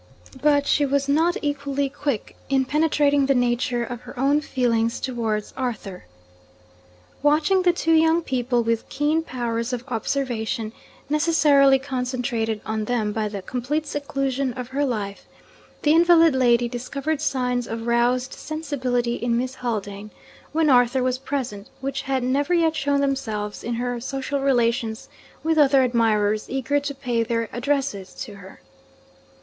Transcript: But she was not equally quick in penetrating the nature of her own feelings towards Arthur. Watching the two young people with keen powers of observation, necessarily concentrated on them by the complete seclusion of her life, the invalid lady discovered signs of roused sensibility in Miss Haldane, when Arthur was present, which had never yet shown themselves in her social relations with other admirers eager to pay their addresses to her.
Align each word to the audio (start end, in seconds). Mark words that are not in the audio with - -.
But 0.41 0.65
she 0.65 0.83
was 0.83 1.07
not 1.07 1.37
equally 1.43 1.87
quick 1.87 2.35
in 2.49 2.65
penetrating 2.65 3.27
the 3.27 3.35
nature 3.35 3.83
of 3.83 4.01
her 4.01 4.17
own 4.17 4.41
feelings 4.41 4.99
towards 4.99 5.53
Arthur. 5.55 6.05
Watching 7.21 7.61
the 7.61 7.71
two 7.71 7.93
young 7.93 8.23
people 8.23 8.63
with 8.63 8.89
keen 8.89 9.21
powers 9.21 9.73
of 9.73 9.83
observation, 9.89 10.73
necessarily 11.07 11.77
concentrated 11.77 12.61
on 12.65 12.85
them 12.85 13.11
by 13.13 13.27
the 13.27 13.43
complete 13.43 13.85
seclusion 13.85 14.53
of 14.53 14.69
her 14.69 14.83
life, 14.83 15.27
the 15.83 15.93
invalid 15.93 16.33
lady 16.33 16.67
discovered 16.67 17.21
signs 17.21 17.67
of 17.67 17.85
roused 17.85 18.33
sensibility 18.33 19.17
in 19.17 19.37
Miss 19.37 19.53
Haldane, 19.53 20.09
when 20.51 20.67
Arthur 20.71 21.03
was 21.03 21.19
present, 21.19 21.69
which 21.79 22.01
had 22.01 22.23
never 22.23 22.55
yet 22.55 22.75
shown 22.75 23.01
themselves 23.01 23.63
in 23.63 23.75
her 23.75 24.01
social 24.01 24.39
relations 24.39 25.09
with 25.43 25.59
other 25.59 25.83
admirers 25.83 26.49
eager 26.49 26.79
to 26.79 26.95
pay 26.95 27.21
their 27.21 27.49
addresses 27.55 28.15
to 28.15 28.37
her. 28.37 28.61